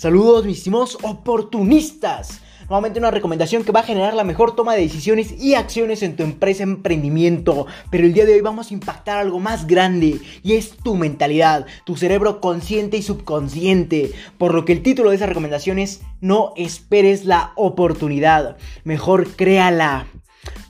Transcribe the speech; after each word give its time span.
Saludos, 0.00 0.46
mis 0.46 0.66
oportunistas. 1.02 2.40
Nuevamente 2.70 2.98
una 2.98 3.10
recomendación 3.10 3.64
que 3.64 3.72
va 3.72 3.80
a 3.80 3.82
generar 3.82 4.14
la 4.14 4.24
mejor 4.24 4.56
toma 4.56 4.72
de 4.72 4.80
decisiones 4.80 5.38
y 5.38 5.56
acciones 5.56 6.02
en 6.02 6.16
tu 6.16 6.22
empresa 6.22 6.62
emprendimiento. 6.62 7.66
Pero 7.90 8.06
el 8.06 8.14
día 8.14 8.24
de 8.24 8.32
hoy 8.32 8.40
vamos 8.40 8.70
a 8.70 8.72
impactar 8.72 9.18
algo 9.18 9.40
más 9.40 9.66
grande 9.66 10.18
y 10.42 10.54
es 10.54 10.70
tu 10.70 10.94
mentalidad, 10.94 11.66
tu 11.84 11.98
cerebro 11.98 12.40
consciente 12.40 12.96
y 12.96 13.02
subconsciente. 13.02 14.12
Por 14.38 14.54
lo 14.54 14.64
que 14.64 14.72
el 14.72 14.82
título 14.82 15.10
de 15.10 15.16
esa 15.16 15.26
recomendación 15.26 15.78
es 15.78 16.00
No 16.22 16.54
esperes 16.56 17.26
la 17.26 17.52
oportunidad, 17.56 18.56
mejor 18.84 19.28
créala. 19.36 20.06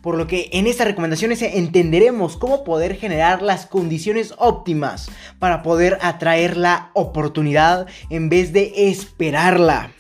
Por 0.03 0.17
lo 0.17 0.27
que 0.27 0.49
en 0.53 0.67
estas 0.67 0.87
recomendaciones 0.87 1.43
entenderemos 1.43 2.37
cómo 2.37 2.65
poder 2.65 2.97
generar 2.97 3.43
las 3.43 3.67
condiciones 3.67 4.35
óptimas 4.39 5.11
para 5.39 5.63
poder 5.63 5.99
atraer 6.01 6.57
la 6.57 6.91
oportunidad 6.95 7.87
en 8.09 8.29
vez 8.29 8.53
de 8.53 8.73
esperarla. 8.89 9.93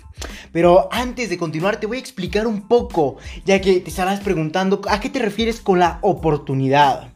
Pero 0.52 0.88
antes 0.90 1.28
de 1.28 1.38
continuar 1.38 1.78
te 1.78 1.86
voy 1.86 1.98
a 1.98 2.00
explicar 2.00 2.46
un 2.46 2.66
poco, 2.66 3.16
ya 3.44 3.60
que 3.60 3.80
te 3.80 3.90
estarás 3.90 4.20
preguntando 4.20 4.80
a 4.88 5.00
qué 5.00 5.10
te 5.10 5.18
refieres 5.18 5.60
con 5.60 5.78
la 5.78 5.98
oportunidad. 6.02 7.12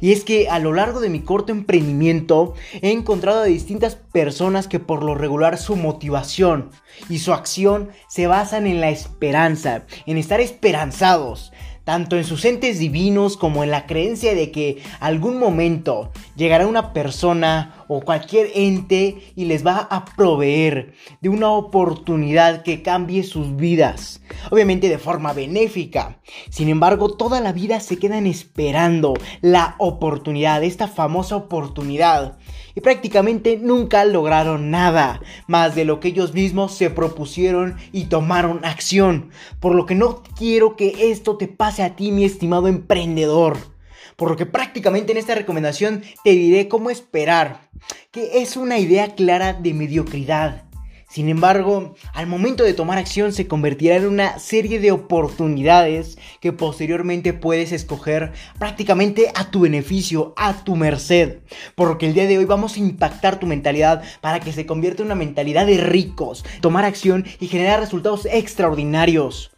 Y 0.00 0.12
es 0.12 0.24
que 0.24 0.48
a 0.48 0.58
lo 0.58 0.72
largo 0.72 1.00
de 1.00 1.10
mi 1.10 1.20
corto 1.20 1.52
emprendimiento 1.52 2.54
he 2.80 2.90
encontrado 2.90 3.40
a 3.40 3.44
distintas 3.44 3.96
personas 3.96 4.66
que 4.66 4.80
por 4.80 5.02
lo 5.02 5.14
regular 5.14 5.58
su 5.58 5.76
motivación 5.76 6.70
y 7.08 7.18
su 7.18 7.32
acción 7.32 7.90
se 8.08 8.26
basan 8.26 8.66
en 8.66 8.80
la 8.80 8.88
esperanza, 8.88 9.84
en 10.06 10.16
estar 10.16 10.40
esperanzados, 10.40 11.52
tanto 11.88 12.18
en 12.18 12.24
sus 12.24 12.44
entes 12.44 12.78
divinos 12.78 13.38
como 13.38 13.64
en 13.64 13.70
la 13.70 13.86
creencia 13.86 14.34
de 14.34 14.50
que 14.50 14.82
algún 15.00 15.38
momento 15.38 16.12
llegará 16.36 16.66
una 16.66 16.92
persona 16.92 17.77
o 17.88 18.00
cualquier 18.02 18.50
ente 18.54 19.32
y 19.34 19.46
les 19.46 19.66
va 19.66 19.88
a 19.90 20.04
proveer 20.04 20.94
de 21.20 21.28
una 21.28 21.50
oportunidad 21.50 22.62
que 22.62 22.82
cambie 22.82 23.24
sus 23.24 23.56
vidas, 23.56 24.22
obviamente 24.50 24.88
de 24.88 24.98
forma 24.98 25.32
benéfica. 25.32 26.20
Sin 26.50 26.68
embargo, 26.68 27.14
toda 27.14 27.40
la 27.40 27.52
vida 27.52 27.80
se 27.80 27.98
quedan 27.98 28.26
esperando 28.26 29.14
la 29.40 29.74
oportunidad, 29.78 30.62
esta 30.62 30.88
famosa 30.88 31.36
oportunidad, 31.36 32.38
y 32.74 32.80
prácticamente 32.80 33.56
nunca 33.56 34.04
lograron 34.04 34.70
nada 34.70 35.20
más 35.48 35.74
de 35.74 35.84
lo 35.84 35.98
que 35.98 36.08
ellos 36.08 36.34
mismos 36.34 36.74
se 36.74 36.90
propusieron 36.90 37.76
y 37.92 38.04
tomaron 38.04 38.64
acción, 38.64 39.30
por 39.58 39.74
lo 39.74 39.86
que 39.86 39.94
no 39.94 40.22
quiero 40.36 40.76
que 40.76 41.10
esto 41.10 41.36
te 41.36 41.48
pase 41.48 41.82
a 41.82 41.96
ti, 41.96 42.12
mi 42.12 42.24
estimado 42.24 42.68
emprendedor. 42.68 43.77
Por 44.18 44.30
lo 44.30 44.36
que 44.36 44.46
prácticamente 44.46 45.12
en 45.12 45.18
esta 45.18 45.36
recomendación 45.36 46.02
te 46.24 46.30
diré 46.30 46.66
cómo 46.66 46.90
esperar, 46.90 47.70
que 48.10 48.42
es 48.42 48.56
una 48.56 48.80
idea 48.80 49.14
clara 49.14 49.52
de 49.52 49.72
mediocridad. 49.72 50.64
Sin 51.08 51.28
embargo, 51.28 51.94
al 52.14 52.26
momento 52.26 52.64
de 52.64 52.74
tomar 52.74 52.98
acción 52.98 53.32
se 53.32 53.46
convertirá 53.46 53.94
en 53.94 54.08
una 54.08 54.40
serie 54.40 54.80
de 54.80 54.90
oportunidades 54.90 56.18
que 56.40 56.52
posteriormente 56.52 57.32
puedes 57.32 57.70
escoger 57.70 58.32
prácticamente 58.58 59.30
a 59.36 59.52
tu 59.52 59.60
beneficio, 59.60 60.34
a 60.36 60.64
tu 60.64 60.74
merced. 60.74 61.38
Por 61.76 61.86
lo 61.86 61.96
que 61.96 62.06
el 62.06 62.14
día 62.14 62.26
de 62.26 62.38
hoy 62.38 62.44
vamos 62.44 62.74
a 62.74 62.80
impactar 62.80 63.38
tu 63.38 63.46
mentalidad 63.46 64.02
para 64.20 64.40
que 64.40 64.52
se 64.52 64.66
convierta 64.66 65.02
en 65.02 65.06
una 65.06 65.14
mentalidad 65.14 65.64
de 65.64 65.76
ricos, 65.76 66.44
tomar 66.60 66.84
acción 66.84 67.24
y 67.38 67.46
generar 67.46 67.78
resultados 67.78 68.26
extraordinarios 68.26 69.52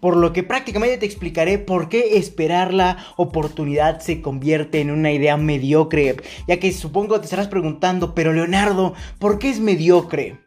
por 0.00 0.16
lo 0.16 0.32
que 0.32 0.42
prácticamente 0.42 0.98
te 0.98 1.06
explicaré 1.06 1.58
por 1.58 1.88
qué 1.88 2.18
esperar 2.18 2.74
la 2.74 2.98
oportunidad 3.16 4.00
se 4.00 4.20
convierte 4.20 4.80
en 4.80 4.90
una 4.90 5.12
idea 5.12 5.36
mediocre, 5.36 6.16
ya 6.46 6.58
que 6.58 6.72
supongo 6.72 7.18
te 7.18 7.24
estarás 7.26 7.48
preguntando, 7.48 8.14
pero 8.14 8.32
Leonardo, 8.32 8.94
¿por 9.18 9.38
qué 9.38 9.50
es 9.50 9.60
mediocre? 9.60 10.38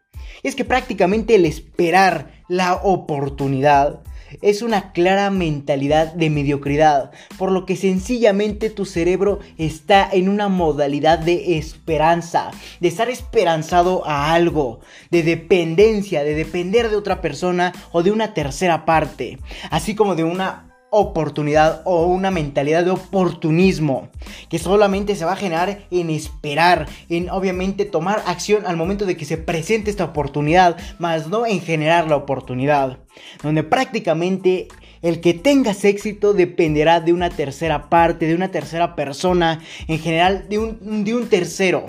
Es 0.43 0.55
que 0.55 0.65
prácticamente 0.65 1.35
el 1.35 1.45
esperar 1.45 2.31
la 2.47 2.75
oportunidad 2.75 4.01
es 4.41 4.61
una 4.61 4.91
clara 4.91 5.29
mentalidad 5.29 6.13
de 6.13 6.29
mediocridad, 6.29 7.11
por 7.37 7.51
lo 7.51 7.65
que 7.65 7.75
sencillamente 7.75 8.69
tu 8.69 8.85
cerebro 8.85 9.39
está 9.57 10.09
en 10.11 10.29
una 10.29 10.49
modalidad 10.49 11.19
de 11.19 11.57
esperanza, 11.57 12.51
de 12.79 12.87
estar 12.87 13.09
esperanzado 13.09 14.05
a 14.05 14.33
algo, 14.33 14.79
de 15.11 15.23
dependencia, 15.23 16.23
de 16.23 16.35
depender 16.35 16.89
de 16.89 16.95
otra 16.95 17.21
persona 17.21 17.73
o 17.91 18.03
de 18.03 18.11
una 18.11 18.33
tercera 18.33 18.85
parte, 18.85 19.39
así 19.69 19.95
como 19.95 20.15
de 20.15 20.23
una 20.23 20.68
oportunidad 20.91 21.81
o 21.85 22.05
una 22.05 22.31
mentalidad 22.31 22.83
de 22.83 22.91
oportunismo 22.91 24.09
que 24.49 24.59
solamente 24.59 25.15
se 25.15 25.25
va 25.25 25.33
a 25.33 25.37
generar 25.37 25.85
en 25.91 26.09
esperar, 26.09 26.87
en 27.09 27.29
obviamente 27.29 27.85
tomar 27.85 28.23
acción 28.25 28.65
al 28.65 28.77
momento 28.77 29.05
de 29.05 29.15
que 29.15 29.25
se 29.25 29.37
presente 29.37 29.91
esta 29.91 30.05
oportunidad, 30.05 30.77
más 30.97 31.27
no 31.27 31.45
en 31.45 31.61
generar 31.61 32.07
la 32.07 32.15
oportunidad, 32.15 32.99
donde 33.43 33.63
prácticamente 33.63 34.67
el 35.01 35.21
que 35.21 35.33
tengas 35.33 35.85
éxito 35.85 36.33
dependerá 36.33 36.99
de 36.99 37.13
una 37.13 37.29
tercera 37.29 37.89
parte, 37.89 38.25
de 38.25 38.35
una 38.35 38.51
tercera 38.51 38.95
persona, 38.95 39.61
en 39.87 39.99
general 39.99 40.47
de 40.49 40.59
un, 40.59 41.03
de 41.03 41.15
un 41.15 41.27
tercero. 41.27 41.85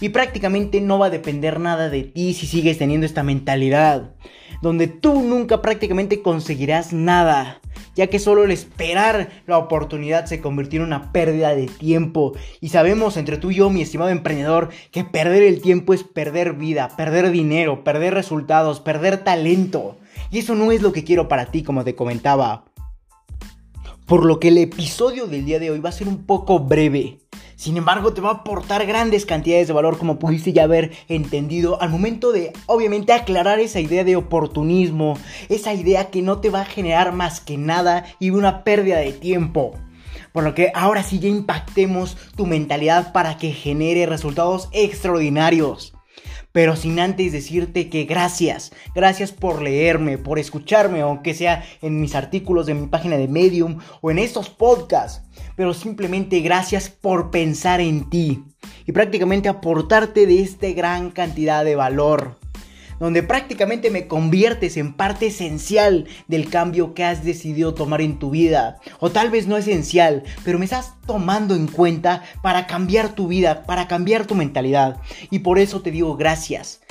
Y 0.00 0.10
prácticamente 0.10 0.80
no 0.80 0.98
va 0.98 1.06
a 1.06 1.10
depender 1.10 1.60
nada 1.60 1.90
de 1.90 2.04
ti 2.04 2.32
si 2.32 2.46
sigues 2.46 2.78
teniendo 2.78 3.04
esta 3.04 3.22
mentalidad, 3.22 4.14
donde 4.62 4.86
tú 4.86 5.20
nunca 5.20 5.60
prácticamente 5.60 6.22
conseguirás 6.22 6.92
nada 6.94 7.60
ya 7.94 8.06
que 8.08 8.18
solo 8.18 8.44
el 8.44 8.50
esperar 8.50 9.30
la 9.46 9.58
oportunidad 9.58 10.26
se 10.26 10.40
convirtió 10.40 10.80
en 10.80 10.86
una 10.86 11.12
pérdida 11.12 11.54
de 11.54 11.66
tiempo. 11.66 12.32
Y 12.60 12.68
sabemos 12.68 13.16
entre 13.16 13.36
tú 13.36 13.50
y 13.50 13.56
yo, 13.56 13.70
mi 13.70 13.82
estimado 13.82 14.10
emprendedor, 14.10 14.70
que 14.90 15.04
perder 15.04 15.42
el 15.42 15.60
tiempo 15.60 15.94
es 15.94 16.02
perder 16.02 16.54
vida, 16.54 16.90
perder 16.96 17.30
dinero, 17.30 17.84
perder 17.84 18.14
resultados, 18.14 18.80
perder 18.80 19.24
talento. 19.24 19.98
Y 20.30 20.38
eso 20.38 20.54
no 20.54 20.72
es 20.72 20.82
lo 20.82 20.92
que 20.92 21.04
quiero 21.04 21.28
para 21.28 21.46
ti, 21.46 21.62
como 21.62 21.84
te 21.84 21.94
comentaba. 21.94 22.64
Por 24.06 24.24
lo 24.24 24.40
que 24.40 24.48
el 24.48 24.58
episodio 24.58 25.26
del 25.26 25.44
día 25.44 25.58
de 25.58 25.70
hoy 25.70 25.78
va 25.78 25.90
a 25.90 25.92
ser 25.92 26.08
un 26.08 26.24
poco 26.24 26.58
breve. 26.60 27.20
Sin 27.60 27.76
embargo, 27.76 28.14
te 28.14 28.22
va 28.22 28.30
a 28.30 28.34
aportar 28.36 28.86
grandes 28.86 29.26
cantidades 29.26 29.68
de 29.68 29.74
valor 29.74 29.98
como 29.98 30.18
pudiste 30.18 30.54
ya 30.54 30.62
haber 30.62 30.92
entendido 31.08 31.78
al 31.82 31.90
momento 31.90 32.32
de, 32.32 32.54
obviamente, 32.64 33.12
aclarar 33.12 33.60
esa 33.60 33.80
idea 33.80 34.02
de 34.02 34.16
oportunismo, 34.16 35.18
esa 35.50 35.74
idea 35.74 36.08
que 36.08 36.22
no 36.22 36.38
te 36.40 36.48
va 36.48 36.62
a 36.62 36.64
generar 36.64 37.12
más 37.12 37.40
que 37.40 37.58
nada 37.58 38.06
y 38.18 38.30
una 38.30 38.64
pérdida 38.64 38.96
de 38.96 39.12
tiempo. 39.12 39.74
Por 40.32 40.44
lo 40.44 40.54
que 40.54 40.72
ahora 40.74 41.02
sí 41.02 41.18
ya 41.18 41.28
impactemos 41.28 42.16
tu 42.34 42.46
mentalidad 42.46 43.12
para 43.12 43.36
que 43.36 43.52
genere 43.52 44.06
resultados 44.06 44.70
extraordinarios 44.72 45.92
pero 46.52 46.76
sin 46.76 46.98
antes 46.98 47.32
decirte 47.32 47.88
que 47.88 48.04
gracias, 48.04 48.72
gracias 48.94 49.32
por 49.32 49.62
leerme, 49.62 50.18
por 50.18 50.38
escucharme, 50.38 51.00
aunque 51.00 51.34
sea 51.34 51.64
en 51.82 52.00
mis 52.00 52.14
artículos 52.14 52.66
de 52.66 52.74
mi 52.74 52.86
página 52.86 53.16
de 53.16 53.28
Medium 53.28 53.78
o 54.00 54.10
en 54.10 54.18
estos 54.18 54.50
podcasts, 54.50 55.22
pero 55.56 55.74
simplemente 55.74 56.40
gracias 56.40 56.88
por 56.88 57.30
pensar 57.30 57.80
en 57.80 58.10
ti 58.10 58.44
y 58.86 58.92
prácticamente 58.92 59.48
aportarte 59.48 60.26
de 60.26 60.42
esta 60.42 60.68
gran 60.70 61.10
cantidad 61.10 61.64
de 61.64 61.76
valor 61.76 62.39
donde 63.00 63.24
prácticamente 63.24 63.90
me 63.90 64.06
conviertes 64.06 64.76
en 64.76 64.92
parte 64.92 65.26
esencial 65.26 66.06
del 66.28 66.48
cambio 66.48 66.94
que 66.94 67.02
has 67.02 67.24
decidido 67.24 67.74
tomar 67.74 68.02
en 68.02 68.20
tu 68.20 68.30
vida. 68.30 68.78
O 69.00 69.10
tal 69.10 69.30
vez 69.30 69.48
no 69.48 69.56
esencial, 69.56 70.22
pero 70.44 70.58
me 70.58 70.66
estás 70.66 70.94
tomando 71.06 71.56
en 71.56 71.66
cuenta 71.66 72.22
para 72.42 72.68
cambiar 72.68 73.14
tu 73.14 73.26
vida, 73.26 73.64
para 73.64 73.88
cambiar 73.88 74.26
tu 74.26 74.36
mentalidad. 74.36 75.00
Y 75.30 75.40
por 75.40 75.58
eso 75.58 75.80
te 75.80 75.90
digo 75.90 76.16
gracias. 76.16 76.82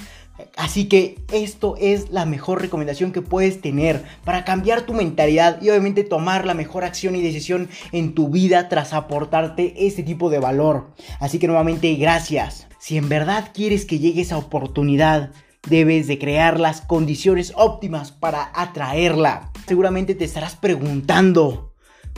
Así 0.55 0.85
que 0.85 1.19
esto 1.31 1.75
es 1.79 2.11
la 2.11 2.25
mejor 2.25 2.61
recomendación 2.61 3.11
que 3.11 3.21
puedes 3.21 3.61
tener 3.61 4.03
para 4.23 4.45
cambiar 4.45 4.83
tu 4.83 4.93
mentalidad 4.93 5.61
y 5.61 5.69
obviamente 5.69 6.03
tomar 6.03 6.45
la 6.45 6.53
mejor 6.53 6.85
acción 6.85 7.15
y 7.15 7.21
decisión 7.21 7.69
en 7.91 8.13
tu 8.13 8.29
vida 8.29 8.69
tras 8.69 8.93
aportarte 8.93 9.85
este 9.85 10.03
tipo 10.03 10.29
de 10.29 10.39
valor. 10.39 10.91
Así 11.19 11.39
que 11.39 11.47
nuevamente 11.47 11.93
gracias. 11.95 12.67
Si 12.79 12.97
en 12.97 13.09
verdad 13.09 13.51
quieres 13.53 13.85
que 13.85 13.99
llegue 13.99 14.21
esa 14.21 14.37
oportunidad, 14.37 15.31
debes 15.67 16.07
de 16.07 16.19
crear 16.19 16.59
las 16.59 16.81
condiciones 16.81 17.53
óptimas 17.55 18.11
para 18.11 18.51
atraerla. 18.53 19.51
Seguramente 19.67 20.15
te 20.15 20.25
estarás 20.25 20.55
preguntando, 20.55 21.73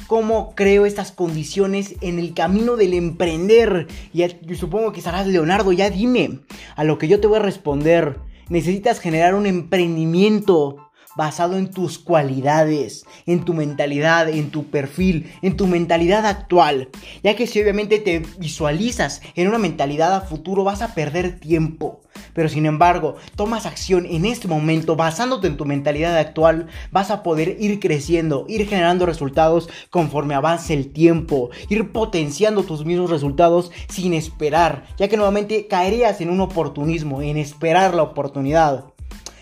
¿cómo 0.07 0.53
creo 0.55 0.85
estas 0.85 1.11
condiciones 1.11 1.95
en 2.01 2.19
el 2.19 2.33
camino 2.33 2.75
del 2.75 2.93
emprender? 2.93 3.87
Y 4.13 4.23
supongo 4.55 4.91
que 4.91 4.99
estarás, 4.99 5.27
Leonardo, 5.27 5.71
ya 5.71 5.89
dime. 5.89 6.39
A 6.75 6.83
lo 6.83 6.97
que 6.97 7.07
yo 7.07 7.19
te 7.19 7.27
voy 7.27 7.37
a 7.37 7.41
responder, 7.41 8.19
necesitas 8.49 8.99
generar 8.99 9.35
un 9.35 9.45
emprendimiento 9.45 10.90
basado 11.15 11.57
en 11.57 11.71
tus 11.71 11.99
cualidades, 11.99 13.05
en 13.25 13.43
tu 13.45 13.53
mentalidad, 13.53 14.29
en 14.29 14.51
tu 14.51 14.65
perfil, 14.65 15.31
en 15.41 15.57
tu 15.57 15.67
mentalidad 15.67 16.25
actual. 16.25 16.89
Ya 17.23 17.35
que 17.35 17.47
si 17.47 17.61
obviamente 17.61 17.99
te 17.99 18.19
visualizas 18.37 19.21
en 19.35 19.47
una 19.47 19.57
mentalidad 19.57 20.15
a 20.15 20.21
futuro 20.21 20.63
vas 20.63 20.81
a 20.81 20.93
perder 20.93 21.39
tiempo. 21.39 22.01
Pero 22.33 22.49
sin 22.49 22.65
embargo, 22.65 23.15
tomas 23.35 23.65
acción 23.65 24.05
en 24.05 24.25
este 24.25 24.47
momento 24.47 24.95
basándote 24.95 25.47
en 25.47 25.57
tu 25.57 25.65
mentalidad 25.65 26.17
actual, 26.17 26.67
vas 26.91 27.11
a 27.11 27.23
poder 27.23 27.57
ir 27.59 27.79
creciendo, 27.79 28.45
ir 28.47 28.67
generando 28.67 29.05
resultados 29.05 29.69
conforme 29.89 30.35
avance 30.35 30.73
el 30.73 30.91
tiempo, 30.91 31.49
ir 31.69 31.91
potenciando 31.91 32.63
tus 32.63 32.85
mismos 32.85 33.09
resultados 33.09 33.71
sin 33.89 34.13
esperar, 34.13 34.85
ya 34.97 35.07
que 35.07 35.17
nuevamente 35.17 35.67
caerías 35.67 36.21
en 36.21 36.29
un 36.29 36.41
oportunismo, 36.41 37.21
en 37.21 37.37
esperar 37.37 37.93
la 37.93 38.03
oportunidad. 38.03 38.90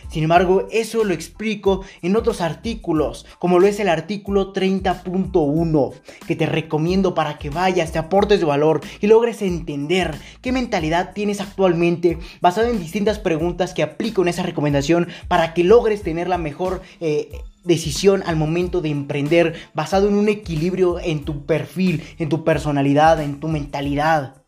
Sin 0.09 0.23
embargo, 0.23 0.67
eso 0.71 1.03
lo 1.03 1.13
explico 1.13 1.81
en 2.01 2.15
otros 2.15 2.41
artículos, 2.41 3.25
como 3.37 3.59
lo 3.59 3.67
es 3.67 3.79
el 3.79 3.89
artículo 3.89 4.53
30.1, 4.53 5.93
que 6.27 6.35
te 6.35 6.45
recomiendo 6.45 7.13
para 7.13 7.37
que 7.37 7.49
vayas, 7.49 7.91
te 7.91 7.99
aportes 7.99 8.43
valor 8.43 8.81
y 9.01 9.07
logres 9.07 9.41
entender 9.41 10.15
qué 10.41 10.51
mentalidad 10.51 11.13
tienes 11.13 11.41
actualmente 11.41 12.17
basado 12.41 12.67
en 12.67 12.79
distintas 12.79 13.19
preguntas 13.19 13.73
que 13.73 13.83
aplico 13.83 14.23
en 14.23 14.29
esa 14.29 14.43
recomendación 14.43 15.07
para 15.27 15.53
que 15.53 15.63
logres 15.63 16.01
tener 16.01 16.27
la 16.27 16.37
mejor... 16.37 16.81
Eh, 16.99 17.29
decisión 17.65 18.23
al 18.25 18.37
momento 18.37 18.81
de 18.81 18.89
emprender 18.89 19.53
basado 19.73 20.07
en 20.07 20.15
un 20.15 20.29
equilibrio 20.29 20.97
en 20.99 21.25
tu 21.25 21.45
perfil, 21.45 22.03
en 22.17 22.29
tu 22.29 22.43
personalidad, 22.43 23.21
en 23.21 23.39
tu 23.39 23.49
mentalidad 23.49 24.38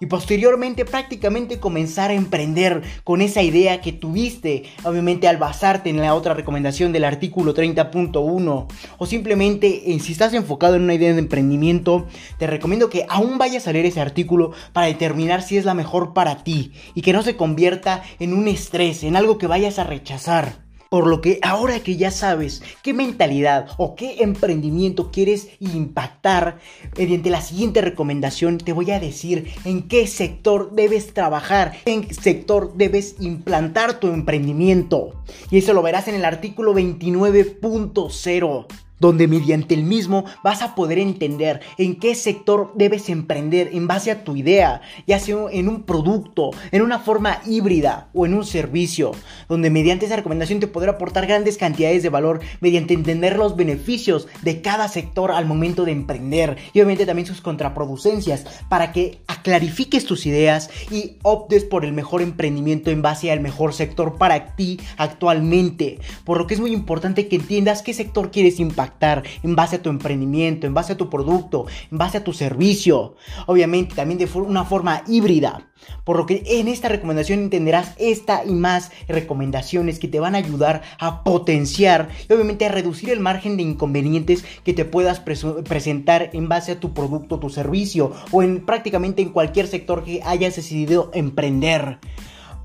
y 0.00 0.06
posteriormente 0.06 0.84
prácticamente 0.84 1.58
comenzar 1.58 2.10
a 2.10 2.14
emprender 2.14 2.82
con 3.04 3.20
esa 3.20 3.42
idea 3.42 3.80
que 3.80 3.92
tuviste, 3.92 4.64
obviamente 4.84 5.28
al 5.28 5.36
basarte 5.36 5.90
en 5.90 5.98
la 5.98 6.14
otra 6.14 6.34
recomendación 6.34 6.92
del 6.92 7.04
artículo 7.04 7.54
30.1 7.54 8.66
o 8.98 9.06
simplemente 9.06 9.92
eh, 9.92 10.00
si 10.00 10.12
estás 10.12 10.34
enfocado 10.34 10.76
en 10.76 10.82
una 10.82 10.94
idea 10.94 11.12
de 11.12 11.18
emprendimiento, 11.18 12.06
te 12.38 12.46
recomiendo 12.46 12.90
que 12.90 13.06
aún 13.08 13.38
vayas 13.38 13.66
a 13.66 13.72
leer 13.72 13.86
ese 13.86 14.00
artículo 14.00 14.52
para 14.72 14.86
determinar 14.86 15.42
si 15.42 15.56
es 15.56 15.64
la 15.64 15.74
mejor 15.74 16.12
para 16.14 16.44
ti 16.44 16.72
y 16.94 17.02
que 17.02 17.12
no 17.12 17.22
se 17.22 17.36
convierta 17.36 18.02
en 18.18 18.34
un 18.34 18.48
estrés, 18.48 19.02
en 19.02 19.16
algo 19.16 19.38
que 19.38 19.46
vayas 19.46 19.78
a 19.78 19.84
rechazar. 19.84 20.67
Por 20.90 21.06
lo 21.06 21.20
que 21.20 21.38
ahora 21.42 21.80
que 21.80 21.96
ya 21.96 22.10
sabes 22.10 22.62
qué 22.82 22.94
mentalidad 22.94 23.68
o 23.76 23.94
qué 23.94 24.22
emprendimiento 24.22 25.10
quieres 25.10 25.48
impactar, 25.60 26.60
mediante 26.96 27.30
la 27.30 27.42
siguiente 27.42 27.82
recomendación 27.82 28.58
te 28.58 28.72
voy 28.72 28.90
a 28.90 29.00
decir 29.00 29.52
en 29.64 29.86
qué 29.88 30.06
sector 30.06 30.72
debes 30.72 31.12
trabajar, 31.12 31.74
en 31.84 32.02
qué 32.04 32.14
sector 32.14 32.72
debes 32.74 33.16
implantar 33.20 34.00
tu 34.00 34.08
emprendimiento. 34.08 35.22
Y 35.50 35.58
eso 35.58 35.74
lo 35.74 35.82
verás 35.82 36.08
en 36.08 36.14
el 36.14 36.24
artículo 36.24 36.74
29.0 36.74 38.66
donde 39.00 39.28
mediante 39.28 39.74
el 39.74 39.82
mismo 39.82 40.24
vas 40.42 40.62
a 40.62 40.74
poder 40.74 40.98
entender 40.98 41.60
en 41.76 41.96
qué 41.96 42.14
sector 42.14 42.72
debes 42.74 43.08
emprender 43.08 43.70
en 43.72 43.86
base 43.86 44.10
a 44.10 44.24
tu 44.24 44.36
idea, 44.36 44.80
ya 45.06 45.18
sea 45.18 45.36
en 45.50 45.68
un 45.68 45.82
producto, 45.82 46.50
en 46.72 46.82
una 46.82 46.98
forma 46.98 47.40
híbrida 47.46 48.08
o 48.14 48.26
en 48.26 48.34
un 48.34 48.44
servicio, 48.44 49.12
donde 49.48 49.70
mediante 49.70 50.06
esa 50.06 50.16
recomendación 50.16 50.60
te 50.60 50.66
podrá 50.66 50.92
aportar 50.92 51.26
grandes 51.26 51.58
cantidades 51.58 52.02
de 52.02 52.08
valor 52.08 52.40
mediante 52.60 52.94
entender 52.94 53.36
los 53.36 53.56
beneficios 53.56 54.28
de 54.42 54.62
cada 54.62 54.88
sector 54.88 55.30
al 55.30 55.46
momento 55.46 55.84
de 55.84 55.92
emprender 55.92 56.56
y 56.72 56.80
obviamente 56.80 57.06
también 57.06 57.26
sus 57.26 57.40
contraproducencias 57.40 58.44
para 58.68 58.92
que 58.92 59.20
clarifiques 59.42 60.04
tus 60.04 60.26
ideas 60.26 60.70
y 60.90 61.16
optes 61.22 61.64
por 61.64 61.84
el 61.84 61.92
mejor 61.92 62.22
emprendimiento 62.22 62.90
en 62.90 63.02
base 63.02 63.30
al 63.30 63.40
mejor 63.40 63.72
sector 63.72 64.18
para 64.18 64.56
ti 64.56 64.80
actualmente, 64.96 65.98
por 66.24 66.38
lo 66.38 66.46
que 66.46 66.54
es 66.54 66.60
muy 66.60 66.72
importante 66.72 67.28
que 67.28 67.36
entiendas 67.36 67.82
qué 67.82 67.94
sector 67.94 68.30
quieres 68.30 68.60
impactar 68.60 68.87
en 69.00 69.56
base 69.56 69.76
a 69.76 69.82
tu 69.82 69.90
emprendimiento, 69.90 70.66
en 70.66 70.74
base 70.74 70.92
a 70.92 70.96
tu 70.96 71.08
producto, 71.08 71.66
en 71.90 71.98
base 71.98 72.18
a 72.18 72.24
tu 72.24 72.32
servicio. 72.32 73.16
Obviamente 73.46 73.94
también 73.94 74.18
de 74.18 74.28
una 74.34 74.64
forma 74.64 75.02
híbrida. 75.06 75.68
Por 76.04 76.16
lo 76.16 76.26
que 76.26 76.42
en 76.44 76.68
esta 76.68 76.88
recomendación 76.88 77.40
entenderás 77.40 77.94
esta 77.98 78.44
y 78.44 78.52
más 78.52 78.90
recomendaciones 79.06 79.98
que 79.98 80.08
te 80.08 80.20
van 80.20 80.34
a 80.34 80.38
ayudar 80.38 80.82
a 80.98 81.22
potenciar 81.22 82.08
y 82.28 82.32
obviamente 82.32 82.66
a 82.66 82.70
reducir 82.70 83.10
el 83.10 83.20
margen 83.20 83.56
de 83.56 83.62
inconvenientes 83.62 84.44
que 84.64 84.74
te 84.74 84.84
puedas 84.84 85.20
presentar 85.20 86.30
en 86.32 86.48
base 86.48 86.72
a 86.72 86.80
tu 86.80 86.94
producto, 86.94 87.38
tu 87.38 87.50
servicio 87.50 88.12
o 88.32 88.42
en 88.42 88.64
prácticamente 88.66 89.22
en 89.22 89.30
cualquier 89.30 89.68
sector 89.68 90.04
que 90.04 90.20
hayas 90.24 90.56
decidido 90.56 91.10
emprender. 91.14 91.98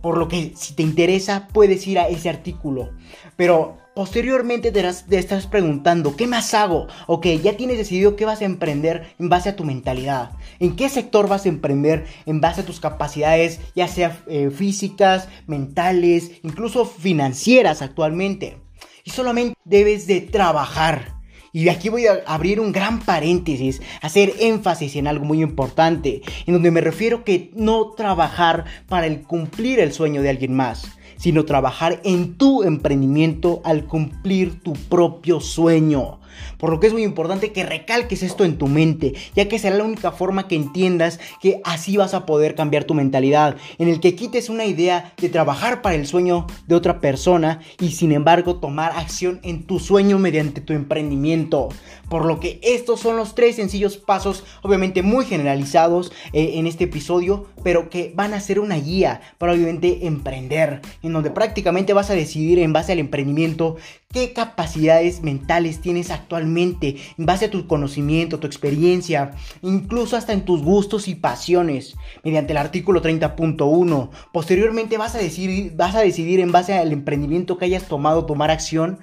Por 0.01 0.17
lo 0.17 0.27
que 0.27 0.53
si 0.55 0.75
te 0.75 0.83
interesa 0.83 1.47
puedes 1.53 1.87
ir 1.87 1.99
a 1.99 2.09
ese 2.09 2.29
artículo. 2.29 2.89
Pero 3.37 3.77
Posteriormente 3.95 4.71
te, 4.71 5.17
estás 5.17 5.45
preguntando, 5.45 6.15
¿qué 6.15 6.25
más 6.25 6.55
hago? 6.55 6.87
Ok, 7.05 7.27
ya 7.43 7.55
tienes 7.57 7.77
decidido 7.77 8.15
qué 8.15 8.25
vas 8.25 8.41
a 8.41 8.45
emprender 8.45 9.13
en 9.19 9.29
base 9.29 9.49
a 9.49 9.55
tu 9.55 9.65
mentalidad. 9.65 10.31
¿En 10.59 10.75
qué 10.75 10.89
sector 10.89 11.29
vas 11.29 11.45
a 11.45 11.49
emprender 11.49 12.07
en 12.25 12.41
base 12.41 12.61
a 12.61 12.65
tus 12.65 12.79
capacidades, 12.79 13.59
ya 13.75 13.87
sea 13.87 14.23
eh, 14.25 14.49
físicas, 14.49 15.29
mentales, 15.45 16.31
incluso 16.41 16.85
financieras 16.85 17.83
actualmente? 17.83 18.57
Y 19.03 19.11
solamente 19.11 19.59
debes 19.63 20.07
de 20.07 20.21
trabajar. 20.21 21.13
Y 21.51 21.69
aquí 21.69 21.89
voy 21.89 22.07
a 22.07 22.23
abrir 22.25 22.59
un 22.59 22.71
gran 22.71 22.99
paréntesis, 22.99 23.79
hacer 24.01 24.33
énfasis 24.39 24.95
en 24.95 25.05
algo 25.05 25.23
muy 25.23 25.43
importante, 25.43 26.23
en 26.47 26.55
donde 26.55 26.71
me 26.71 26.81
refiero 26.81 27.23
que 27.23 27.51
no 27.53 27.91
trabajar 27.91 28.65
para 28.89 29.21
cumplir 29.21 29.79
el 29.79 29.93
sueño 29.93 30.23
de 30.23 30.31
alguien 30.31 30.55
más, 30.55 30.97
sino 31.23 31.45
trabajar 31.45 32.01
en 32.03 32.33
tu 32.33 32.63
emprendimiento 32.63 33.61
al 33.63 33.85
cumplir 33.85 34.61
tu 34.61 34.73
propio 34.73 35.39
sueño. 35.39 36.19
Por 36.57 36.69
lo 36.69 36.79
que 36.79 36.87
es 36.87 36.93
muy 36.93 37.03
importante 37.03 37.51
que 37.51 37.65
recalques 37.65 38.23
esto 38.23 38.45
en 38.45 38.57
tu 38.57 38.67
mente, 38.67 39.13
ya 39.35 39.47
que 39.47 39.59
será 39.59 39.77
la 39.77 39.83
única 39.83 40.11
forma 40.11 40.47
que 40.47 40.55
entiendas 40.55 41.19
que 41.41 41.61
así 41.63 41.97
vas 41.97 42.13
a 42.13 42.25
poder 42.25 42.55
cambiar 42.55 42.83
tu 42.85 42.93
mentalidad, 42.93 43.57
en 43.77 43.87
el 43.87 43.99
que 43.99 44.15
quites 44.15 44.49
una 44.49 44.65
idea 44.65 45.13
de 45.17 45.29
trabajar 45.29 45.81
para 45.81 45.95
el 45.95 46.07
sueño 46.07 46.47
de 46.67 46.75
otra 46.75 46.99
persona 46.99 47.59
y 47.79 47.91
sin 47.91 48.11
embargo 48.11 48.55
tomar 48.55 48.91
acción 48.93 49.39
en 49.43 49.63
tu 49.63 49.79
sueño 49.79 50.19
mediante 50.19 50.61
tu 50.61 50.73
emprendimiento. 50.73 51.69
Por 52.09 52.25
lo 52.25 52.39
que 52.39 52.59
estos 52.61 52.99
son 52.99 53.17
los 53.17 53.35
tres 53.35 53.55
sencillos 53.55 53.97
pasos, 53.97 54.43
obviamente 54.61 55.01
muy 55.01 55.25
generalizados 55.25 56.11
eh, 56.31 56.53
en 56.55 56.67
este 56.67 56.85
episodio, 56.85 57.47
pero 57.63 57.89
que 57.89 58.13
van 58.15 58.33
a 58.33 58.39
ser 58.39 58.59
una 58.59 58.75
guía 58.75 59.21
para 59.37 59.53
obviamente 59.53 60.05
emprender, 60.05 60.81
en 61.01 61.13
donde 61.13 61.31
prácticamente 61.31 61.93
vas 61.93 62.09
a 62.09 62.15
decidir 62.15 62.59
en 62.59 62.73
base 62.73 62.91
al 62.91 62.99
emprendimiento 62.99 63.77
qué 64.11 64.31
capacidades 64.31 65.23
mentales 65.23 65.81
tienes 65.81 66.11
actualmente 66.23 66.95
en 67.17 67.25
base 67.25 67.45
a 67.45 67.51
tu 67.51 67.67
conocimiento, 67.67 68.39
tu 68.39 68.47
experiencia, 68.47 69.31
incluso 69.61 70.17
hasta 70.17 70.33
en 70.33 70.45
tus 70.45 70.61
gustos 70.61 71.07
y 71.07 71.15
pasiones, 71.15 71.95
mediante 72.23 72.53
el 72.53 72.57
artículo 72.57 73.01
30.1. 73.01 74.09
Posteriormente 74.31 74.97
vas 74.97 75.15
a, 75.15 75.19
decidir, 75.19 75.73
vas 75.75 75.95
a 75.95 76.01
decidir 76.01 76.39
en 76.39 76.51
base 76.51 76.73
al 76.73 76.91
emprendimiento 76.91 77.57
que 77.57 77.65
hayas 77.65 77.87
tomado, 77.87 78.25
tomar 78.25 78.51
acción, 78.51 78.99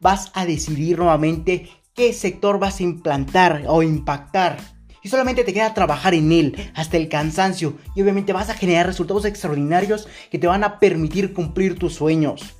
vas 0.00 0.30
a 0.34 0.44
decidir 0.44 0.98
nuevamente 0.98 1.68
qué 1.94 2.12
sector 2.12 2.58
vas 2.58 2.80
a 2.80 2.82
implantar 2.82 3.64
o 3.66 3.82
impactar. 3.82 4.58
Y 5.02 5.08
solamente 5.08 5.44
te 5.44 5.54
queda 5.54 5.72
trabajar 5.72 6.12
en 6.12 6.30
él 6.30 6.72
hasta 6.74 6.98
el 6.98 7.08
cansancio. 7.08 7.78
Y 7.94 8.02
obviamente 8.02 8.34
vas 8.34 8.50
a 8.50 8.54
generar 8.54 8.86
resultados 8.86 9.24
extraordinarios 9.24 10.08
que 10.30 10.38
te 10.38 10.46
van 10.46 10.62
a 10.62 10.78
permitir 10.78 11.32
cumplir 11.32 11.78
tus 11.78 11.94
sueños. 11.94 12.59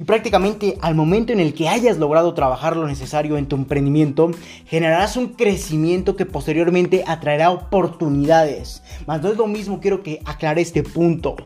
Y 0.00 0.04
prácticamente 0.04 0.78
al 0.80 0.94
momento 0.94 1.34
en 1.34 1.40
el 1.40 1.52
que 1.52 1.68
hayas 1.68 1.98
logrado 1.98 2.32
trabajar 2.32 2.74
lo 2.74 2.86
necesario 2.86 3.36
en 3.36 3.46
tu 3.46 3.56
emprendimiento, 3.56 4.30
generarás 4.64 5.18
un 5.18 5.34
crecimiento 5.34 6.16
que 6.16 6.24
posteriormente 6.24 7.04
atraerá 7.06 7.50
oportunidades. 7.50 8.82
Mas 9.06 9.20
no 9.20 9.30
es 9.30 9.36
lo 9.36 9.46
mismo, 9.46 9.78
quiero 9.78 10.02
que 10.02 10.22
aclare 10.24 10.62
este 10.62 10.82
punto. 10.82 11.36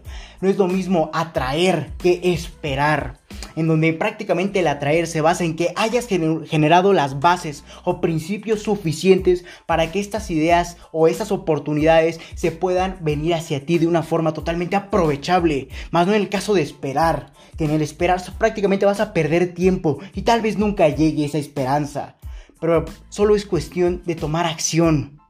No 0.40 0.48
es 0.48 0.56
lo 0.56 0.68
mismo 0.68 1.10
atraer 1.12 1.90
que 1.98 2.20
esperar 2.32 3.18
en 3.56 3.66
donde 3.66 3.92
prácticamente 3.92 4.60
el 4.60 4.66
atraer 4.66 5.06
se 5.06 5.20
basa 5.20 5.44
en 5.44 5.56
que 5.56 5.72
hayas 5.76 6.06
generado 6.06 6.92
las 6.92 7.20
bases 7.20 7.64
o 7.84 8.00
principios 8.00 8.62
suficientes 8.62 9.44
para 9.66 9.90
que 9.90 10.00
estas 10.00 10.30
ideas 10.30 10.76
o 10.92 11.08
estas 11.08 11.32
oportunidades 11.32 12.20
se 12.34 12.50
puedan 12.50 12.98
venir 13.00 13.34
hacia 13.34 13.64
ti 13.64 13.78
de 13.78 13.86
una 13.86 14.02
forma 14.02 14.32
totalmente 14.32 14.76
aprovechable, 14.76 15.68
más 15.90 16.06
no 16.06 16.14
en 16.14 16.22
el 16.22 16.28
caso 16.28 16.54
de 16.54 16.62
esperar, 16.62 17.32
que 17.56 17.64
en 17.64 17.70
el 17.70 17.82
esperar 17.82 18.22
prácticamente 18.38 18.86
vas 18.86 19.00
a 19.00 19.12
perder 19.12 19.54
tiempo 19.54 19.98
y 20.14 20.22
tal 20.22 20.40
vez 20.40 20.58
nunca 20.58 20.88
llegue 20.88 21.24
esa 21.24 21.38
esperanza, 21.38 22.16
pero 22.60 22.84
solo 23.08 23.36
es 23.36 23.46
cuestión 23.46 24.02
de 24.04 24.14
tomar 24.14 24.46
acción. 24.46 25.20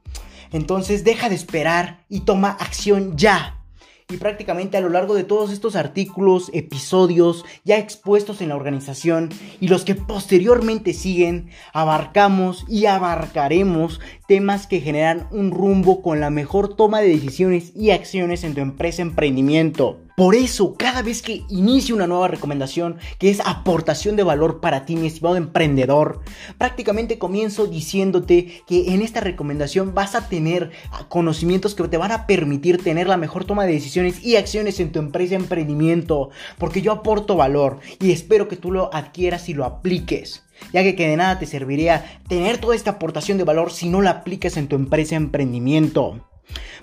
Entonces 0.52 1.02
deja 1.02 1.28
de 1.28 1.35
esperar 1.35 2.04
y 2.09 2.21
toma 2.21 2.50
acción 2.50 3.16
ya 3.16 3.63
y 4.14 4.16
prácticamente 4.16 4.76
a 4.76 4.80
lo 4.80 4.88
largo 4.88 5.14
de 5.14 5.25
todos 5.25 5.52
estos 5.52 5.76
artículos, 5.76 6.50
episodios 6.54 7.44
ya 7.64 7.78
expuestos 7.78 8.40
en 8.40 8.50
la 8.50 8.56
organización 8.56 9.30
y 9.61 9.68
los 9.68 9.85
que 9.85 9.94
posteriormente 9.94 10.92
siguen, 10.92 11.50
abarcamos 11.73 12.64
y 12.68 12.87
abarcaremos 12.87 14.00
temas 14.28 14.66
que 14.66 14.80
generan 14.80 15.26
un 15.30 15.50
rumbo 15.50 16.00
con 16.00 16.21
la 16.21 16.30
mejor 16.30 16.76
toma 16.76 17.00
de 17.00 17.09
decisiones 17.09 17.73
y 17.75 17.90
acciones 17.90 18.44
en 18.44 18.54
tu 18.54 18.61
empresa 18.61 19.02
emprendimiento. 19.02 20.03
Por 20.16 20.37
eso, 20.37 20.76
cada 20.78 21.02
vez 21.02 21.23
que 21.23 21.42
inicie 21.49 21.92
una 21.92 22.06
nueva 22.06 22.28
recomendación, 22.28 22.99
que 23.18 23.30
es 23.30 23.40
aportación 23.40 24.14
de 24.14 24.23
valor 24.23 24.61
para 24.61 24.87
ti, 24.87 24.94
mi 24.94 25.09
estimado 25.09 25.35
emprendedor, 25.35 26.21
prácticamente 26.56 27.18
comienzo 27.18 27.66
diciéndote 27.66 28.62
que 28.68 28.94
en 28.94 29.02
esta 29.02 29.18
recomendación 29.18 29.92
vas 29.92 30.14
a 30.14 30.28
tener 30.28 30.71
conocimientos 31.09 31.75
que 31.75 31.88
te 31.88 31.97
van 31.97 32.12
a 32.12 32.28
permitir 32.28 32.80
tener 32.80 33.09
la 33.09 33.16
mejor 33.16 33.44
toma 33.44 33.66
de 33.66 33.73
decisiones 33.73 34.25
y 34.25 34.37
acciones 34.37 34.78
en 34.78 34.92
tu 34.92 35.00
empresa 35.00 35.35
emprendimiento, 35.35 36.30
porque 36.59 36.80
yo 36.80 36.92
aporto 36.92 37.35
valor 37.35 37.80
y 37.99 38.12
espero 38.12 38.47
que 38.47 38.56
tú 38.56 38.71
lo 38.71 38.94
adquieras 38.94 39.49
y 39.49 39.54
lo 39.54 39.64
apliques 39.64 40.44
ya 40.73 40.85
que, 40.85 40.94
que, 40.94 41.09
de 41.09 41.16
nada 41.16 41.40
te 41.40 41.47
serviría 41.47 42.21
tener 42.28 42.59
toda 42.59 42.76
esta 42.76 42.92
aportación 42.92 43.38
de 43.38 43.44
valor 43.44 43.73
si 43.73 43.88
no 43.88 44.00
la 44.00 44.11
aplicas 44.11 44.56
en 44.56 44.68
tu 44.68 44.76
empresa 44.76 45.16
emprendimiento. 45.16 46.25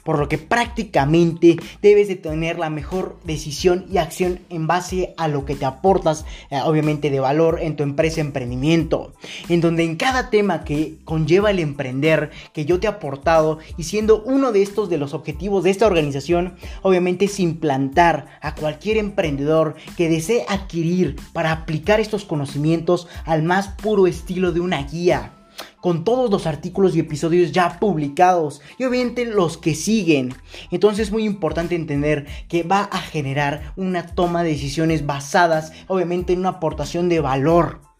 Por 0.04 0.20
lo 0.20 0.28
que 0.28 0.38
prácticamente 0.38 1.58
debes 1.82 2.08
de 2.08 2.16
tener 2.16 2.58
la 2.58 2.70
mejor 2.70 3.18
decisión 3.24 3.86
y 3.92 3.98
acción 3.98 4.40
en 4.50 4.68
base 4.68 5.14
a 5.18 5.28
lo 5.28 5.46
que 5.46 5.56
te 5.56 5.66
aportas, 5.66 6.26
eh, 6.50 6.60
obviamente 6.64 7.10
de 7.10 7.20
valor 7.20 7.60
en 7.62 7.76
tu 7.76 7.84
empresa 7.84 8.22
emprendimiento, 8.22 9.14
en 9.50 9.62
donde 9.62 9.84
en 9.84 9.96
cada 9.96 10.30
tema 10.30 10.64
que 10.64 10.98
conlleva 11.06 11.52
el 11.52 11.60
emprender 11.60 12.32
que 12.54 12.66
yo 12.66 12.80
te 12.80 12.88
he 12.88 12.90
aportado 12.90 13.60
y 13.78 13.84
siendo 13.84 14.24
uno 14.24 14.52
de 14.52 14.62
estos 14.62 14.90
de 14.90 14.98
los 14.98 15.14
objetivos 15.14 15.64
de 15.64 15.70
esta 15.70 15.88
organización, 15.88 16.56
obviamente 16.82 17.26
es 17.26 17.40
implantar 17.40 18.28
a 18.42 18.56
cualquier 18.56 18.98
emprendedor 18.98 19.76
que 19.98 20.10
desee 20.10 20.46
adquirir 20.48 21.16
para 21.34 21.52
aplicar 21.52 22.00
estos 22.00 22.26
conocimientos 22.26 23.08
al 23.26 23.44
más 23.44 23.70
puro 23.70 24.08
estilo 24.08 24.52
de 24.52 24.60
una 24.60 24.84
guía 24.84 25.34
con 25.80 26.04
todos 26.04 26.30
los 26.30 26.48
artículos 26.48 26.96
y 26.96 27.00
episodios 27.00 27.52
ya 27.52 27.80
publicados 27.80 28.62
y 28.78 28.86
obviamente 28.86 29.26
los 29.26 29.58
que 29.58 29.76
siguen. 29.76 30.34
Entonces 30.72 31.08
es 31.08 31.12
muy 31.12 31.24
importante 31.24 31.76
entender 31.76 32.28
que 32.48 32.64
va 32.64 32.82
a 32.84 33.00
generar 33.00 33.74
una 33.76 34.08
toma 34.08 34.44
de 34.44 34.50
decisiones 34.52 35.06
basadas 35.06 35.72
obviamente 35.88 36.34
en 36.34 36.40
una 36.40 36.50
aportación 36.50 37.10
de 37.10 37.20
valor. 37.20 37.91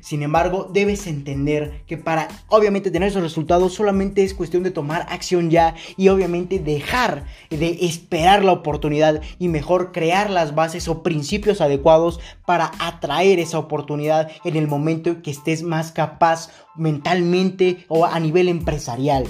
Sin 0.00 0.22
embargo, 0.22 0.68
debes 0.72 1.06
entender 1.06 1.82
que 1.86 1.96
para 1.96 2.28
obviamente 2.48 2.90
tener 2.90 3.08
esos 3.08 3.22
resultados 3.22 3.74
solamente 3.74 4.24
es 4.24 4.34
cuestión 4.34 4.62
de 4.62 4.70
tomar 4.70 5.06
acción 5.08 5.50
ya 5.50 5.74
y 5.96 6.08
obviamente 6.08 6.58
dejar 6.58 7.24
de 7.50 7.78
esperar 7.82 8.44
la 8.44 8.52
oportunidad 8.52 9.22
y 9.38 9.48
mejor 9.48 9.92
crear 9.92 10.30
las 10.30 10.54
bases 10.54 10.88
o 10.88 11.02
principios 11.02 11.60
adecuados 11.60 12.20
para 12.44 12.72
atraer 12.78 13.38
esa 13.38 13.58
oportunidad 13.58 14.30
en 14.44 14.56
el 14.56 14.68
momento 14.68 15.10
en 15.10 15.22
que 15.22 15.30
estés 15.30 15.62
más 15.62 15.92
capaz 15.92 16.50
mentalmente 16.76 17.84
o 17.88 18.04
a 18.04 18.18
nivel 18.20 18.48
empresarial. 18.48 19.26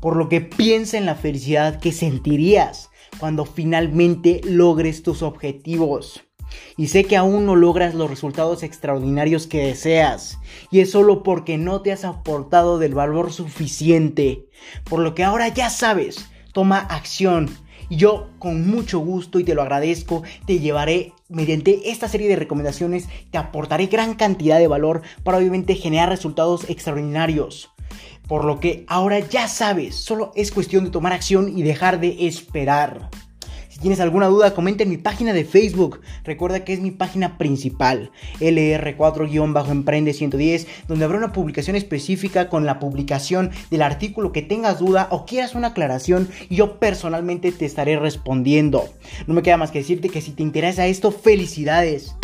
Por 0.00 0.16
lo 0.16 0.28
que 0.28 0.40
piensa 0.40 0.98
en 0.98 1.06
la 1.06 1.14
felicidad 1.14 1.78
que 1.78 1.92
sentirías 1.92 2.90
cuando 3.18 3.44
finalmente 3.44 4.40
logres 4.44 5.02
tus 5.02 5.22
objetivos. 5.22 6.22
Y 6.76 6.88
sé 6.88 7.04
que 7.04 7.16
aún 7.16 7.46
no 7.46 7.56
logras 7.56 7.94
los 7.94 8.08
resultados 8.08 8.62
extraordinarios 8.62 9.46
que 9.46 9.66
deseas. 9.66 10.38
Y 10.70 10.80
es 10.80 10.90
solo 10.90 11.22
porque 11.22 11.58
no 11.58 11.82
te 11.82 11.92
has 11.92 12.04
aportado 12.04 12.78
del 12.78 12.94
valor 12.94 13.32
suficiente. 13.32 14.48
Por 14.84 15.00
lo 15.00 15.14
que 15.14 15.24
ahora 15.24 15.48
ya 15.48 15.70
sabes, 15.70 16.26
toma 16.52 16.78
acción. 16.78 17.50
Y 17.88 17.96
yo 17.96 18.30
con 18.38 18.66
mucho 18.68 19.00
gusto 19.00 19.38
y 19.38 19.44
te 19.44 19.54
lo 19.54 19.62
agradezco, 19.62 20.22
te 20.46 20.60
llevaré 20.60 21.12
mediante 21.28 21.90
esta 21.90 22.08
serie 22.08 22.28
de 22.28 22.36
recomendaciones, 22.36 23.08
te 23.30 23.38
aportaré 23.38 23.86
gran 23.86 24.14
cantidad 24.14 24.58
de 24.58 24.68
valor 24.68 25.02
para 25.24 25.38
obviamente 25.38 25.74
generar 25.74 26.08
resultados 26.08 26.68
extraordinarios. 26.70 27.70
Por 28.28 28.44
lo 28.44 28.60
que 28.60 28.84
ahora 28.88 29.18
ya 29.18 29.48
sabes, 29.48 29.96
solo 29.96 30.32
es 30.36 30.52
cuestión 30.52 30.84
de 30.84 30.90
tomar 30.90 31.12
acción 31.12 31.56
y 31.56 31.62
dejar 31.62 32.00
de 32.00 32.26
esperar 32.26 33.10
tienes 33.82 34.00
alguna 34.00 34.28
duda, 34.28 34.54
comenta 34.54 34.84
en 34.84 34.90
mi 34.90 34.96
página 34.96 35.32
de 35.32 35.44
Facebook. 35.44 36.00
Recuerda 36.24 36.64
que 36.64 36.72
es 36.72 36.80
mi 36.80 36.92
página 36.92 37.36
principal, 37.36 38.12
LR4-Emprende 38.40 40.14
110, 40.14 40.66
donde 40.88 41.04
habrá 41.04 41.18
una 41.18 41.32
publicación 41.32 41.76
específica 41.76 42.48
con 42.48 42.64
la 42.64 42.78
publicación 42.78 43.50
del 43.70 43.82
artículo 43.82 44.32
que 44.32 44.42
tengas 44.42 44.78
duda 44.78 45.08
o 45.10 45.26
quieras 45.26 45.54
una 45.54 45.68
aclaración 45.68 46.28
y 46.48 46.56
yo 46.56 46.78
personalmente 46.78 47.52
te 47.52 47.66
estaré 47.66 47.98
respondiendo. 47.98 48.88
No 49.26 49.34
me 49.34 49.42
queda 49.42 49.56
más 49.56 49.72
que 49.72 49.80
decirte 49.80 50.08
que 50.08 50.20
si 50.20 50.30
te 50.30 50.42
interesa 50.42 50.86
esto, 50.86 51.10
felicidades 51.10 52.14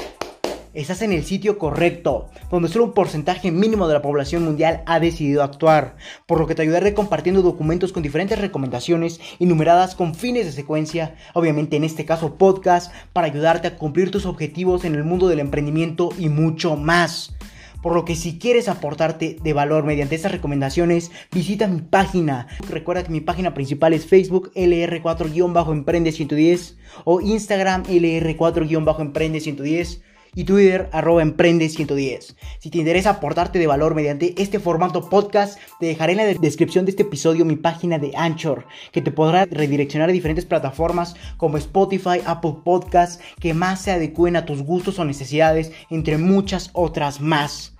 estás 0.80 1.02
en 1.02 1.12
el 1.12 1.24
sitio 1.24 1.58
correcto, 1.58 2.30
donde 2.52 2.68
solo 2.68 2.84
un 2.84 2.92
porcentaje 2.92 3.50
mínimo 3.50 3.88
de 3.88 3.94
la 3.94 4.02
población 4.02 4.44
mundial 4.44 4.82
ha 4.86 5.00
decidido 5.00 5.42
actuar, 5.42 5.96
por 6.24 6.38
lo 6.38 6.46
que 6.46 6.54
te 6.54 6.62
ayudaré 6.62 6.94
compartiendo 6.94 7.42
documentos 7.42 7.92
con 7.92 8.04
diferentes 8.04 8.40
recomendaciones 8.40 9.20
enumeradas 9.40 9.96
con 9.96 10.14
fines 10.14 10.46
de 10.46 10.52
secuencia, 10.52 11.16
obviamente 11.34 11.76
en 11.76 11.82
este 11.82 12.04
caso 12.04 12.36
podcast, 12.36 12.92
para 13.12 13.26
ayudarte 13.26 13.66
a 13.66 13.76
cumplir 13.76 14.12
tus 14.12 14.24
objetivos 14.24 14.84
en 14.84 14.94
el 14.94 15.02
mundo 15.02 15.26
del 15.26 15.40
emprendimiento 15.40 16.10
y 16.16 16.28
mucho 16.28 16.76
más. 16.76 17.34
Por 17.82 17.94
lo 17.94 18.04
que 18.04 18.14
si 18.14 18.38
quieres 18.38 18.68
aportarte 18.68 19.36
de 19.42 19.52
valor 19.52 19.84
mediante 19.84 20.14
estas 20.14 20.32
recomendaciones, 20.32 21.10
visita 21.32 21.66
mi 21.66 21.80
página. 21.80 22.46
Recuerda 22.68 23.04
que 23.04 23.12
mi 23.12 23.20
página 23.20 23.54
principal 23.54 23.92
es 23.94 24.06
Facebook 24.06 24.52
LR4-Emprende 24.54 26.12
110 26.12 26.76
o 27.04 27.20
Instagram 27.20 27.84
LR4-Emprende 27.84 29.40
110 29.40 30.02
y 30.38 30.44
Twitter 30.44 30.88
arroba 30.92 31.20
emprende 31.20 31.68
110. 31.68 32.36
Si 32.60 32.70
te 32.70 32.78
interesa 32.78 33.10
aportarte 33.10 33.58
de 33.58 33.66
valor 33.66 33.96
mediante 33.96 34.40
este 34.40 34.60
formato 34.60 35.10
podcast, 35.10 35.58
te 35.80 35.86
dejaré 35.86 36.12
en 36.12 36.18
la 36.18 36.26
descripción 36.26 36.84
de 36.84 36.92
este 36.92 37.02
episodio 37.02 37.44
mi 37.44 37.56
página 37.56 37.98
de 37.98 38.12
Anchor, 38.16 38.64
que 38.92 39.02
te 39.02 39.10
podrá 39.10 39.46
redireccionar 39.46 40.10
a 40.10 40.12
diferentes 40.12 40.44
plataformas 40.44 41.16
como 41.38 41.56
Spotify, 41.56 42.20
Apple 42.24 42.58
Podcasts, 42.64 43.20
que 43.40 43.52
más 43.52 43.82
se 43.82 43.90
adecúen 43.90 44.36
a 44.36 44.46
tus 44.46 44.62
gustos 44.62 45.00
o 45.00 45.04
necesidades, 45.04 45.72
entre 45.90 46.18
muchas 46.18 46.70
otras 46.72 47.20
más. 47.20 47.74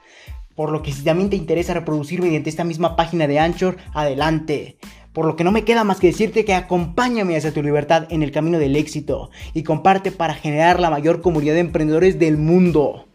Por 0.56 0.72
lo 0.72 0.82
que 0.82 0.92
si 0.92 1.04
también 1.04 1.30
te 1.30 1.36
interesa 1.36 1.74
reproducir 1.74 2.20
mediante 2.20 2.50
esta 2.50 2.64
misma 2.64 2.96
página 2.96 3.28
de 3.28 3.38
Anchor, 3.38 3.76
adelante. 3.94 4.78
Por 5.12 5.26
lo 5.26 5.36
que 5.36 5.44
no 5.44 5.52
me 5.52 5.64
queda 5.64 5.84
más 5.84 5.98
que 5.98 6.08
decirte 6.08 6.44
que 6.44 6.54
acompáñame 6.54 7.36
hacia 7.36 7.52
tu 7.52 7.62
libertad 7.62 8.06
en 8.10 8.22
el 8.22 8.30
camino 8.30 8.58
del 8.58 8.76
éxito 8.76 9.30
y 9.54 9.62
comparte 9.62 10.12
para 10.12 10.34
generar 10.34 10.80
la 10.80 10.90
mayor 10.90 11.22
comunidad 11.22 11.54
de 11.54 11.60
emprendedores 11.60 12.18
del 12.18 12.36
mundo. 12.36 13.08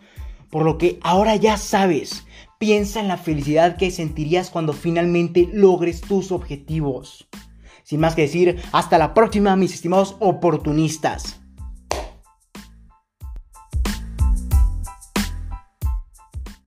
Por 0.49 0.65
lo 0.65 0.77
que 0.77 0.99
ahora 1.01 1.35
ya 1.35 1.57
sabes, 1.57 2.25
piensa 2.57 2.99
en 2.99 3.07
la 3.07 3.17
felicidad 3.17 3.77
que 3.77 3.91
sentirías 3.91 4.49
cuando 4.49 4.73
finalmente 4.73 5.49
logres 5.51 6.01
tus 6.01 6.31
objetivos. 6.31 7.27
Sin 7.83 7.99
más 7.99 8.15
que 8.15 8.23
decir, 8.23 8.61
hasta 8.71 8.97
la 8.97 9.13
próxima 9.13 9.55
mis 9.55 9.73
estimados 9.73 10.15
oportunistas. 10.19 11.42